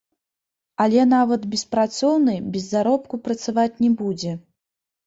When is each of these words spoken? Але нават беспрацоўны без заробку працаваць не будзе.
Але 0.85 1.01
нават 1.15 1.45
беспрацоўны 1.53 2.35
без 2.57 2.63
заробку 2.73 3.23
працаваць 3.29 3.73
не 3.85 3.97
будзе. 4.03 4.31